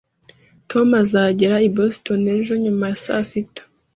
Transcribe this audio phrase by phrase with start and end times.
[0.69, 3.61] Tom azagera i Boston ejo nyuma ya saa sita